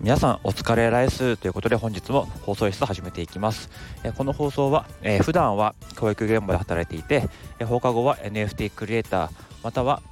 [0.00, 3.70] 皆さんお疲れライスということで本日も放送室を始めていきます
[4.18, 4.84] この放送は、
[5.22, 7.26] 普段は教育現場で働いていて
[7.64, 9.30] 放課後は NFT クリエイター
[9.62, 10.02] または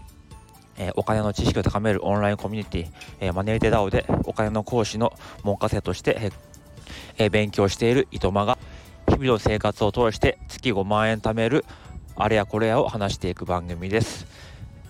[0.97, 5.13] お金の知識を高めるオンラインコミュニティ、マネーテダオでお金の講師の
[5.43, 6.33] 門下生として、
[7.31, 8.57] 勉強しているいとまが
[9.09, 11.67] 日々の生活を通して月5万円貯める
[12.17, 14.27] あれやこれやを話していく番組です。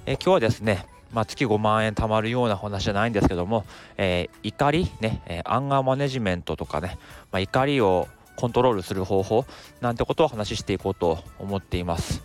[0.06, 3.66] え今日はですねまあ、月5万円貯まるような話じゃないんですけども、
[3.98, 6.96] えー、怒りね、え、アンガーマネジメントとかね、
[7.30, 9.44] まあ、怒りをコントロールする方法
[9.82, 12.22] なんてことを話していこうと思っています。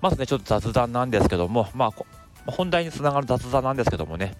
[0.00, 4.36] まずね、ちょっと雑談なんですけども、まあ、本題につながる雑談なんですけどもね、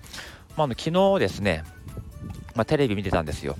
[0.56, 1.64] まあ、の昨日ですね、
[2.54, 3.56] まあ、テレビ見てたんですよ。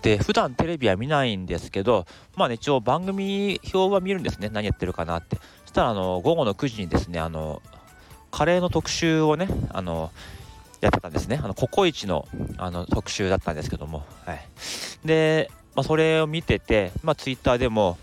[0.00, 2.06] で、普段テレビは見ないんですけど、
[2.36, 4.50] まあね、一応番組表は見るんですね。
[4.50, 5.36] 何やってるかなって。
[5.62, 7.62] そしたら、あの、午後の9時にですね、あの、
[8.34, 10.10] カレーの特集をね、あの、
[10.80, 11.38] やってたんですね。
[11.40, 12.26] あの、ココイチの、
[12.58, 14.44] あの、特集だったんですけども、はい。
[15.04, 17.96] で、まあ、それを見てて、まあ、ツイッターでも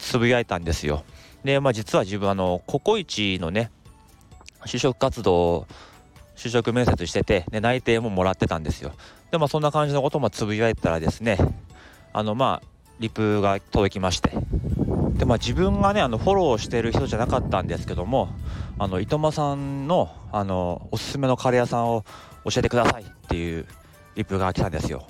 [0.00, 1.04] つぶやいたんですよ。
[1.44, 3.70] で、まあ、実は自分、あの、ココイチのね、
[4.66, 5.68] 就職活動、
[6.34, 8.90] 就職面接してて、で、内定ももらってたんですよ。
[9.30, 11.38] で、まあ、そんな感じのこともつぶやいたらですね、
[12.12, 12.66] あの、まあ、
[12.98, 14.32] リプが届きまして、
[15.18, 18.28] でまあ、自分がねあのフォローしてる人じゃなかったんですけども
[18.80, 22.04] あの糸間さんのあのおすすめのカレー屋さんを
[22.44, 23.66] 教えてくださいっていう
[24.14, 25.06] リプが来たんですよ。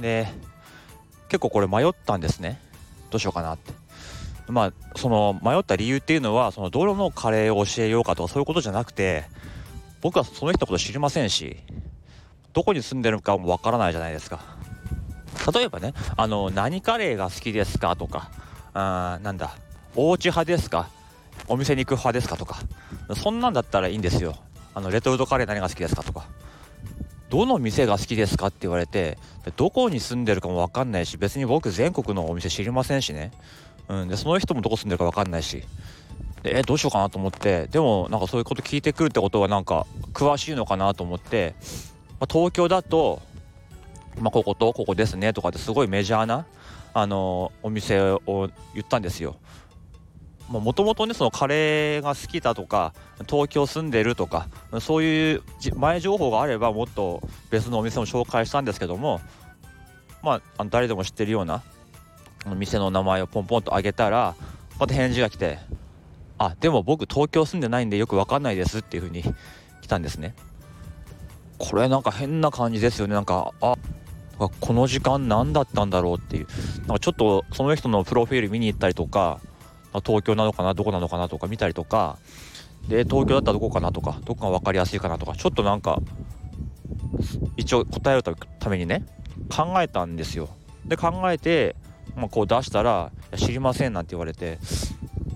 [0.00, 0.26] で
[1.28, 2.60] 結構これ迷ったんですね。
[3.10, 3.72] どうしようかなって。
[4.48, 9.24] まあその迷った理由っていうのはそのどのカレーを教えようかとかそういうことじゃなくて
[10.00, 11.58] 僕はその人のこと知りませんし
[12.52, 14.40] どこに住んでるかもわからないじゃないですか。
[15.54, 18.30] 例えばねあの何カレーが好きですかとか
[18.74, 19.56] あーなんだ
[19.94, 20.88] お家派ですか
[21.48, 22.58] お店に行く派ですかとか。
[23.16, 24.36] そんなんだったらいいんですよ。
[24.74, 26.26] あのレトルトカレー何が好きですかとか。
[27.28, 29.16] どの店が好きですかって言われて
[29.56, 33.30] どこに住んでるかも分かんないし別に僕全国のお店知りませんしね、
[33.88, 35.62] うん、でその人もどこ住んでるか分かんないし。
[36.42, 37.66] でえどうしようかなと思って。
[37.68, 41.54] でもなんかそういうこと聞いてくるってことはなんか詳しいのかなと思って、
[42.18, 43.20] まあ、東京だと、
[44.18, 46.46] まあ、こことここですねとかってすごいメジャーな
[46.94, 49.36] あのお店を言ったんですよ。
[50.58, 52.92] もともとねそのカレーが好きだとか
[53.28, 54.48] 東京住んでるとか
[54.80, 55.42] そういう
[55.76, 59.20] 前情報があればもっと別のお店も紹介したんですけども
[60.22, 61.62] まあ誰でも知ってるような
[62.56, 64.34] 店の名前をポンポンと挙げたら
[64.80, 65.58] また返事が来て
[66.38, 69.22] 「あでも僕東京住んでないんでよく分かんないです」っていうふうに
[69.82, 70.34] 来たんですね。
[71.58, 73.76] これなんか変な感じですよねなんかあ
[74.38, 76.46] この時間何だったんだろうっていう
[76.80, 79.38] なんかちょっとその人のプロフィール見に行ったりとか
[79.98, 82.18] 東京なのかなどこなのかなとか見たりとか
[82.88, 86.00] で東京だったらどこかなとかどこが分かりやすいかなとかちょっとなんか
[87.56, 88.22] 一応答える
[88.58, 89.04] ためにね
[89.54, 90.48] 考えたんですよ。
[90.84, 91.76] で考えて、
[92.16, 94.58] まあ、こう出したら「知りません」なんて言われて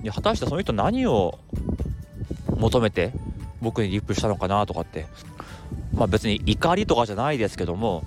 [0.02, 1.38] いや果たしてその人何を
[2.48, 3.12] 求めて
[3.60, 5.06] 僕にリップしたのかなとかって
[5.92, 8.04] まあ別に怒りとかじゃないですけども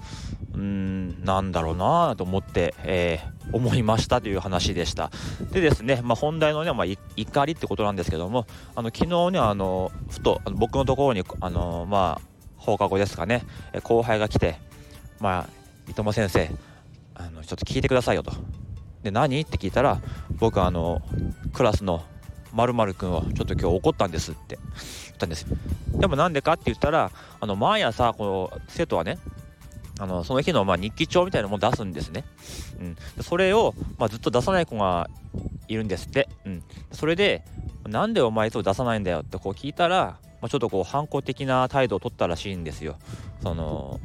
[0.53, 5.11] うーん、なんだろうなと思って、えー、思いましたという話でした。
[5.51, 6.85] でですね、まあ、本題のね、まあ、
[7.15, 12.21] 怒りってことなんですけども、あの、昨日ね、あの、ふと、あの僕のところに、あの、まあ、
[12.57, 13.43] 放課後ですかね、
[13.83, 14.57] 後輩が来て、
[15.19, 15.49] まあ、
[15.89, 16.49] 伊藤先生、
[17.15, 18.31] あの、ちょっと聞いてくださいよと。
[19.03, 19.39] で、何？
[19.39, 20.01] って聞いたら、
[20.39, 21.01] 僕、あの、
[21.53, 22.03] クラスの
[22.53, 25.45] 〇〇くんをちょっと今日怒ったんですって言ったんです
[25.91, 29.17] でもなんでかって言ったら、あの、毎朝、この生徒はね、
[29.99, 32.25] あのその日のま日記帳みたいなのも出すんですね。
[32.79, 35.09] うん、それを、ま、ずっと出さない子が
[35.67, 36.29] いるんですって。
[36.45, 37.43] うん、それで、
[37.87, 42.97] なんでお前いつも出さないんだよってこう聞いたら、まあ、ちょっとこう反抗的な態度を取ったらしいんですよ。
[43.41, 43.99] その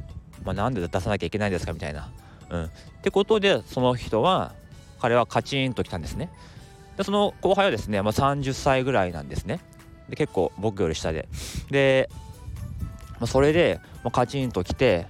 [0.45, 2.11] まあ、なんで出さなきゃいけないんですかみたいな。
[2.51, 2.69] うん、っ
[3.03, 4.53] てことでその人は
[5.01, 6.31] 彼はカチンと来たんですね。
[6.97, 9.61] でその後輩はですね、まあ、30歳ぐらいなんですね。
[10.09, 11.29] で結構僕より下で。
[11.71, 12.09] で、
[13.13, 15.07] まあ、それで、まあ、カチンと来て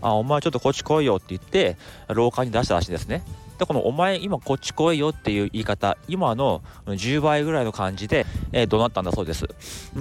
[0.00, 1.76] あ、お前ちょっとこっち来いよって言って、
[2.08, 3.22] 廊下に出したらしいんですね。
[3.58, 9.46] で、このお前今こっち来いよっていう言い方、今の10倍ぐらいの感じで、えー、怒鳴ったんだそうです。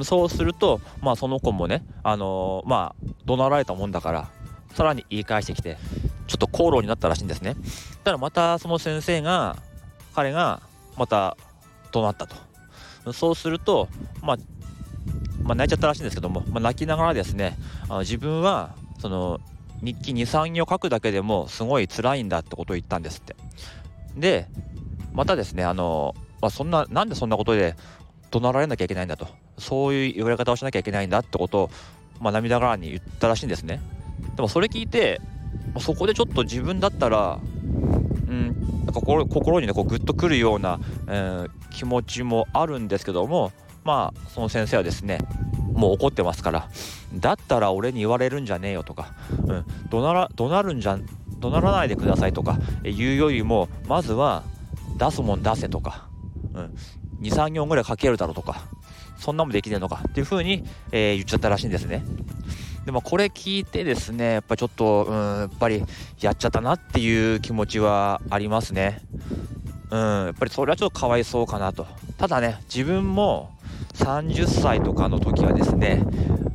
[0.04, 4.30] そうすると、まあその子もね、あのー、まあ、怒鳴られたもんだから、
[4.74, 5.78] さらに言い返してきて、
[6.28, 7.56] ちょっと口論になったらしいんですね。
[8.04, 9.58] ただまたその先生が、
[10.16, 10.62] 彼が
[10.98, 11.36] また
[11.92, 12.36] 怒鳴ったと。
[13.14, 13.88] そうすると、
[14.22, 14.38] まあ、
[15.44, 17.58] まあ、泣いちゃったらしいんですけども、まあ、泣きながらですね、
[17.90, 19.40] あの自分は、その、
[19.82, 23.36] 日記23行書くだけでもすごい辛いんだってことを言ったんですって。
[24.16, 24.48] で
[25.14, 27.76] またですねあの、まあ、そんななんでそんなことで
[28.32, 29.28] 怒鳴られなきゃいけないんだと。
[29.58, 31.70] そういう言われ方をしなきゃいけないんだってことを、
[32.22, 33.82] まあ、涙がらに言ったらしいんですね。
[34.36, 35.20] でもそれ聞いて
[35.80, 37.40] そこでちょっと自分だったら
[38.28, 43.52] うん心心にねこうグッとくるような、えー、気持ちもあるんですけども
[43.84, 45.20] まあその先生はですね
[45.80, 46.70] もう怒ってますから。
[47.14, 49.14] だったら俺に言われるんじゃねえよとか、
[49.48, 51.00] うん、怒鳴ら怒鳴るんじゃ
[51.40, 52.58] 怒鳴らないでくださいとか。
[52.84, 54.44] 言うよりもまずは
[54.98, 56.08] 出すもん出せとか、
[56.54, 56.76] うん、
[57.22, 58.62] 23行ぐらい書けるだろうとか。
[59.18, 60.02] そんなもできねえのか。
[60.08, 62.04] っていう風に、えー、言っちゃったらしいんですね。
[62.86, 65.84] でもこれ聞いてですねやっぱちょっと、うん、やっぱり
[66.22, 69.02] やっちゃったなっていう気持ちはありますね。
[69.92, 71.88] うん、やっぱりそれはちょっとかわいそうかなと。
[72.18, 73.52] ただね、自分も
[74.00, 76.04] 30歳とかの時はですね、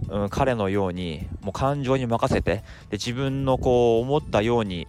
[0.08, 2.56] うん、彼のようにもう感情に任せて
[2.90, 4.86] で自分のこう思ったように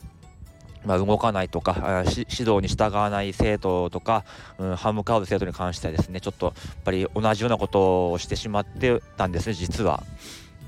[0.85, 4.23] まあ、動かないとか指導に従わない生徒とか、
[4.59, 10.03] うん、歯向かう生徒に関してはですねちょっとやっぱり同じようなことをしてしまってたんですね実は、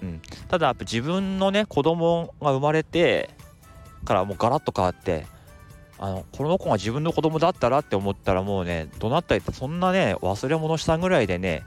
[0.01, 3.29] うん、ただやっぱ自分のね子供が生まれて
[4.05, 5.27] からもうガラッと変わって
[5.99, 11.63] あのこの子が自分の子供だったらって思ったらもうね怒鳴ったりってそんなね忘れ物したぐらいでね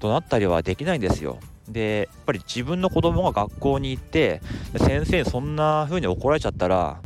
[0.00, 1.38] 怒鳴ったりはできないんですよ
[1.68, 4.40] でやっぱり自分の子供が学校に行って
[4.76, 7.00] 先生にそんな風に怒られちゃったらや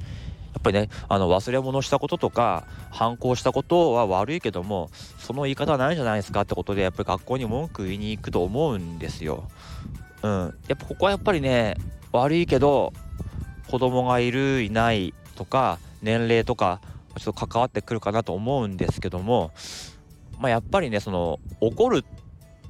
[0.59, 9.49] っぱりねあの忘れ物したこととか反抗したことは悪いけどもその言い方はないんじゃないですかってことでやっぱり学校に文句言いに行くと思うんですよ。
[10.23, 11.77] うん、やっぱここはやっぱりね
[12.11, 12.93] 悪いけど
[13.71, 16.81] 子供がいるいないとか年齢とか
[17.17, 19.51] ちょっと関わってくるかなと思うんですけども、
[20.39, 22.05] まあ、やっぱりねその怒る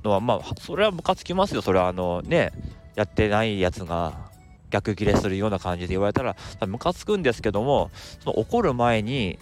[0.04, 2.52] のはまあそれはムカつきますよそれはあのね
[2.94, 4.28] やってないやつが
[4.70, 6.36] 逆ギレするような感じで言われたら
[6.66, 7.90] ムカつくんですけども
[8.20, 9.38] その怒る前に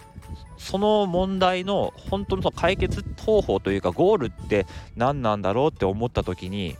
[0.57, 6.75] その問題の本当のその解決方法というかゴールって何なんだろうって思った時に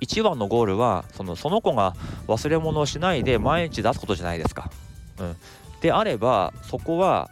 [0.00, 1.94] 一番のゴールはそのその子が
[2.26, 4.70] 忘れ物をしないで毎日出すことじゃないですか。
[5.18, 5.36] うん、
[5.80, 7.30] であればそこは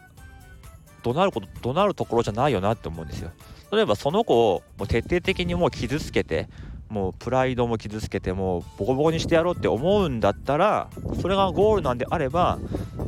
[1.03, 3.31] 怒鳴ること怒鳴るところじゃないよなって思うんですよ。
[3.71, 6.49] 例えばその子をもう徹底的にもう傷つけて
[6.89, 10.89] もうプライドも傷つけてもうボコボコにしてやろうって思うんだったら
[11.21, 12.57] それがゴールなんであれば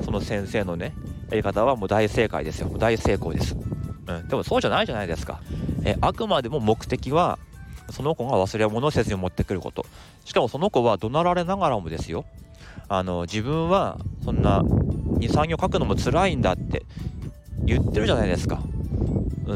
[0.06, 0.94] その先生のね
[1.30, 2.70] やり方はもう大正解ですよ。
[2.78, 3.56] 大成功です、
[4.08, 5.42] うん、でもそうじゃないじゃないですか。
[5.84, 7.40] えあくまでも目的は
[7.90, 9.86] その子が忘れ物をせずに持ってくること。
[10.26, 12.26] しかもその子は怒鳴られながらもですよ。
[12.88, 14.64] あの自分はそんな
[15.22, 16.84] 23行書くのも辛いんだって
[17.64, 18.62] 言ってるじゃないですか。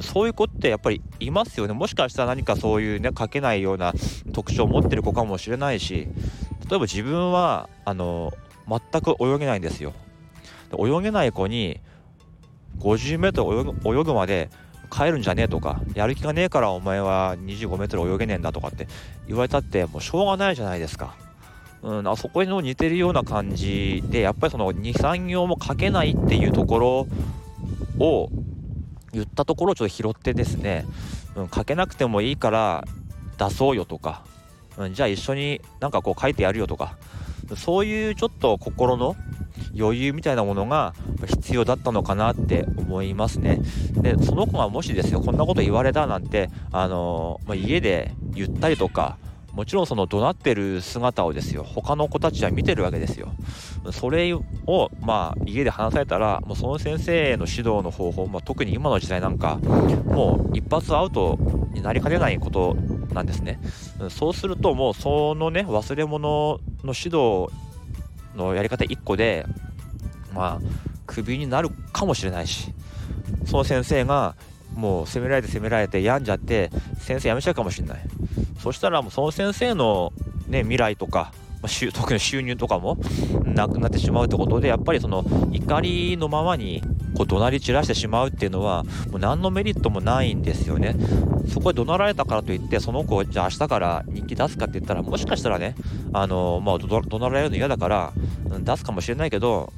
[0.02, 1.74] そういう子ってやっぱりいますよね。
[1.74, 3.94] もしかしたら何かそういうね書けないような
[4.34, 6.08] 特徴を持ってる子かもしれないし
[6.70, 8.34] 例えば自分はあの
[8.68, 9.94] 全く泳げないんですよ。
[10.78, 11.80] 泳げない子に
[12.80, 14.50] 50m 泳ぐまで
[14.92, 18.88] 帰るんじゃねえとかやる気がねえからお前は 25m 泳げねえんだとかって
[19.28, 21.16] 言われたってもうしょうがないじゃないですか。
[21.86, 27.08] うん、あそこに似てるような感じでやっぱりその23行も書けないっていうところ
[28.00, 28.30] を
[29.14, 30.86] 言ったところをちょっと拾ってですね、
[31.36, 32.86] うん、書けなくてもいいから
[33.38, 34.26] 出そうよとか、
[34.78, 36.98] うん、じゃあ一緒になんかこう書いてやるよとか
[37.56, 39.16] そういうちょっと心の
[39.78, 40.96] 余裕みたいなものが
[41.28, 43.60] 必要だったのかなって思いますね。
[43.94, 49.18] でその子がもしですよこんなこと言われたなんて、あのー、まあ、家で言ったりとか
[49.56, 53.34] もちろんその怒鳴ってる姿をですよ他の子たちは見てるわけですよ。
[53.94, 61.40] それをまあ家で話されたらもうその先生の指導の方法、まあ、特に今の時代なんかもう一発アウト
[61.72, 62.76] になりかねないこと
[63.14, 63.60] なんですね。
[64.10, 67.48] そうするともうそのね忘れ物の指導
[68.36, 69.46] のやり方1個で
[70.34, 70.62] まあ
[71.06, 72.74] クビになるかもしれないし
[73.46, 74.36] その先生が
[74.76, 78.00] もう責められて責められて病んじゃって先生辞めちゃうかもしれない。
[78.60, 80.12] そしたらもうその先生の、
[80.48, 82.98] ね、未来とか、まあ、特に収入とかも
[83.44, 86.82] なくなってしまうってことでやっぱりその怒りのままに
[87.16, 90.96] こう怒鳴り散らしてしまうっていうのはもう何のメリットもないんですよね。
[91.48, 95.76] そこで怒鳴られたからといってその子じゃあ明日から日記出すかって言ったらもしかしたらね
[96.12, 98.14] あのまあ怒鳴られるの嫌だから
[98.60, 99.70] 出すかもしれないけどやっ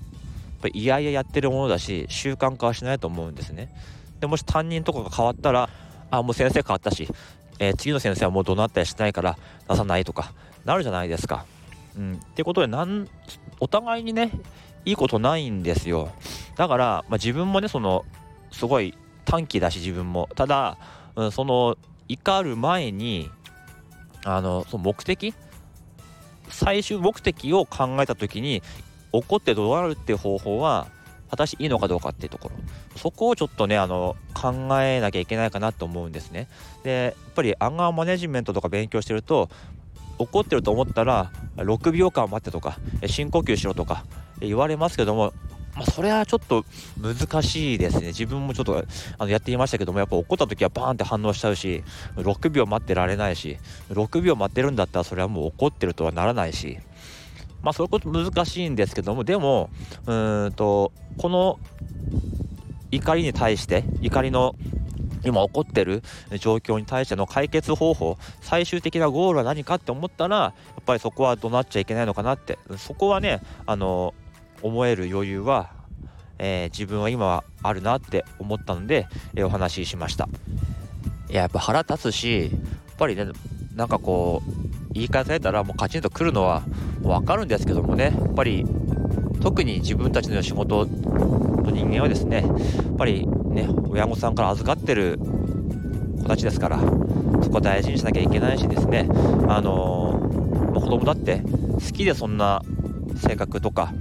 [0.61, 3.69] ぱりいやいややってるものだし習慣化はしないと思うんですね。
[4.19, 5.69] でもし担任とかが変わったら
[6.09, 7.07] あもう先生変わったし、
[7.59, 10.33] えー、次の先生はもう怒鳴ったりしないから出さないとか
[10.65, 11.45] なるじゃないですか。
[11.97, 13.07] うん、ってことでなん
[13.59, 14.31] お互いにね
[14.86, 16.12] いいことないんですよ。
[16.55, 18.05] だから、まあ、自分もねその
[18.51, 18.93] すごい
[19.25, 20.29] 短期だし自分も。
[20.36, 20.77] ただ、
[21.15, 23.29] うん、その怒る前に
[24.24, 25.33] あのその目的？
[26.50, 28.63] 最終目的を考えた時に
[29.12, 30.88] 怒って怒鳴るっていう方法は
[31.29, 32.55] 果たしていいのかどうかっていうところ
[32.98, 36.48] そこをちょっとねあの考えなきゃいけないかなと思うんですね
[36.84, 39.50] でやっぱりアンガーマネジメントとか勉強してると
[40.19, 44.05] 怒ってると思ったら6秒間待ってとか深呼吸しろとか
[44.39, 45.34] 言われますけども
[45.77, 46.65] まあ、それはちょっと
[47.00, 48.07] 難しいですね。
[48.07, 48.84] 自分もちょっと
[49.19, 51.84] あのやっていましたけども、やっぱ怒った時はバーンって反応しちゃうし、
[52.15, 53.60] 6秒待ってられないし、
[53.91, 56.79] 6秒待ってるんだったらそれはもう怒ってるとはならないし、
[57.61, 59.69] まあそういうこと難しいんですけども、でも、
[60.05, 60.13] う
[60.49, 61.59] んと、この
[62.91, 64.55] 怒りに対して、怒りの
[65.23, 66.03] 今起こってる
[66.39, 72.57] 状況に対しての解決方法最終的なゴールは何かって思ったらやっぱりそこは怒鳴っちゃいけないのかなって。
[72.77, 74.13] そこはねあの
[74.61, 75.71] 思える余裕は、
[76.39, 80.29] えー、自分は今はあるなって思ったので、えー、お話ししました。
[81.29, 82.51] いややっぱ腹立つしやっ
[82.97, 83.25] ぱりね
[83.75, 84.66] なんかこう
[84.97, 86.63] 言い返されたらもうカチンとくるのは
[87.01, 88.05] 分かるんですけどもね。
[88.05, 88.65] やっぱり
[89.41, 99.07] 特に自分たちの仕事の人間はですねやっぱりね親御さんから預かってる子たちですからそこは大事にしなきゃいけないしですね。
[99.47, 100.29] あの、
[100.73, 101.41] 子供だって
[101.73, 102.61] 好きでそんな
[103.15, 103.93] 性格とか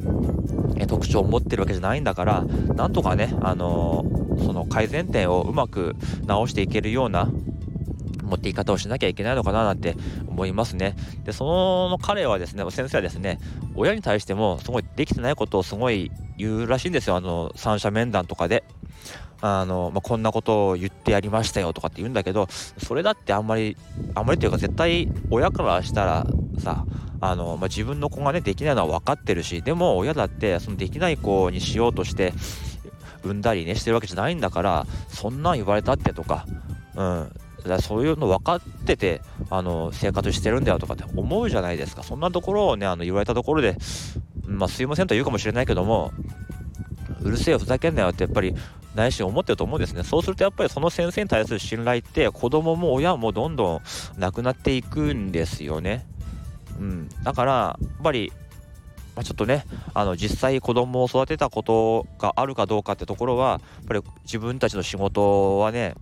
[0.89, 4.05] 特徴を持ってるわけじゃないんだからなんとかね、あの、
[4.39, 7.31] その改善点をうまく直していけるような
[8.27, 9.97] 持っていき方をしなきゃいけないのかななんて
[10.29, 10.97] 思いますね。
[11.25, 11.45] で、そ
[11.91, 13.39] の彼はですね、先生はですね、
[13.75, 17.17] 親に対してもすごいできてないことをすごい言うらしいんですよ。
[17.17, 18.65] あの、三者面談とかで。
[19.43, 23.77] あの、まあ、こんなことを言ってやりましたよとかって言うんだけど、それだってあんまり、
[24.15, 26.27] あんまりというか絶対親からしたら
[26.59, 26.87] さ、
[27.21, 32.33] あの、まあ、自分の子がねできないのは分かってるしでも親だってそのできない子にしようとして
[33.23, 36.47] 産んだりねしてるわけじゃないんだからそんなん言われたってとか
[36.95, 37.33] うん
[37.69, 42.03] だそういうの分かっててあの生活してるんだよとかって思うじゃないですか。
[42.03, 43.77] そんなところをねあの言われたところで
[44.47, 46.13] まあすいませんと言うかもしれないけども
[47.23, 48.55] うるせえよふざけんなよってやっぱり
[48.95, 50.03] 内心思ってると思うんですね。
[50.03, 53.81] そうするとやっぱりその先生に対する信頼って子供も親もどんどん
[54.19, 56.07] なくなっていくんですよね。
[56.79, 58.33] うん、だからやっぱり、
[59.15, 65.95] ま、ちょっとねあの実際子供を育てたことがあるかどうかってところはやっぱり自分たちの仕事はね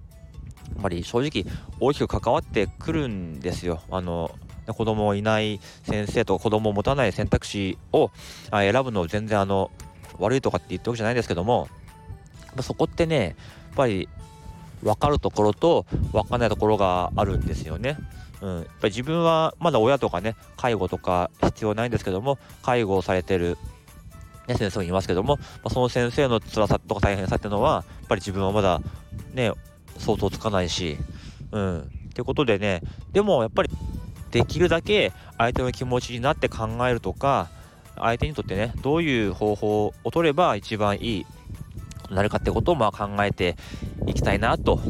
[0.74, 1.44] やっぱり正直
[1.80, 3.80] 大きく関わってくるんですよ。
[3.90, 4.30] あの
[4.66, 8.10] 子供いない先生と子供を持たない選択肢を
[8.50, 9.70] 選ぶの全然あの
[10.18, 11.68] 悪いとかって言ってるわけじゃないですけども
[12.62, 13.34] そこってねやっ
[13.76, 14.08] ぱり
[14.82, 17.98] 分かるところと分かんないところがあるんですよね。
[18.40, 23.56] うん、やっぱり自分はまだ親とかね介護とか必要ないんですけども介護をされてる、
[24.46, 28.82] ね、先生もいますけども、まあ、その先生の辛さとか大変さっていうのはやっぱり自分はまだ
[29.32, 29.52] ね
[29.98, 30.98] 相当つかないし。
[31.52, 31.90] うん。
[32.14, 32.80] ってことでね
[33.12, 33.70] でもやっぱり
[34.30, 37.50] できるだけ相手の気持ちになって考えるとか
[37.96, 41.26] 相手にとってねどういう方法を取れば一番いい
[42.10, 43.56] なるかってことをまあ考えて
[44.06, 44.80] いきたいなと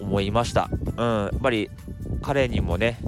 [0.00, 0.68] 思いました。
[0.96, 1.70] うん、やっぱり
[2.20, 2.98] 彼にもね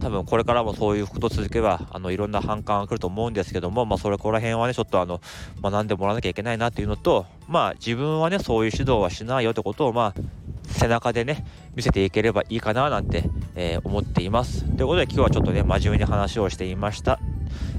[0.00, 5.20] 多分これからもそういうこと続けばあのいろんな反感が来ると思うんですけども、まあ、それこら辺はねちょっとあの
[5.60, 10.20] 学んでもらわなきゃいけないなっていうのとまあ自分はねそういう指導はしないよってことをまあ
[10.68, 11.44] 背中でね
[11.74, 14.64] 見せていければいいかななんて、えー、思っています。
[14.76, 17.18] ということで今日はちょっとね真面目に話をしていました、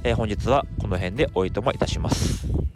[0.03, 2.68] えー、本日はこの辺でおいともいたします。